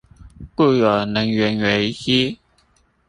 [0.55, 2.39] 故有能源危機